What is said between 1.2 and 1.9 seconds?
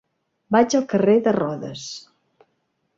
de Rodes.